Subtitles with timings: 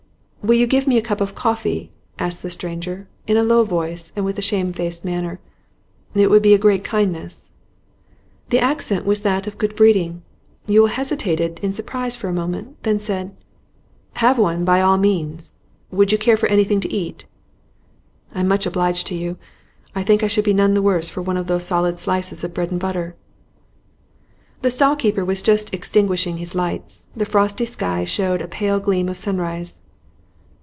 [0.43, 4.11] 'Will you give me a cup of coffee?' asked the stranger, in a low voice
[4.15, 5.39] and with shamefaced manner.
[6.15, 7.51] 'It would be a great kindness.'
[8.49, 10.23] The accent was that of good breeding.
[10.65, 13.35] Yule hesitated in surprise for a moment, then said:
[14.13, 15.53] 'Have one by all means.
[15.91, 17.27] Would you care for anything to eat?'
[18.33, 19.37] 'I am much obliged to you.
[19.93, 22.51] I think I should be none the worse for one of those solid slices of
[22.51, 23.15] bread and butter.'
[24.63, 29.07] The stall keeper was just extinguishing his lights; the frosty sky showed a pale gleam
[29.07, 29.83] of sunrise.